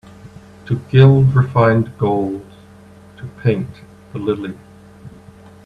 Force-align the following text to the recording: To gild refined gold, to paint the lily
To 0.65 0.79
gild 0.89 1.35
refined 1.35 1.95
gold, 1.99 2.43
to 3.17 3.25
paint 3.43 3.69
the 4.11 4.17
lily 4.17 4.57